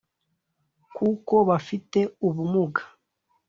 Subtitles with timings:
[0.95, 2.81] kuko bafite ubumuga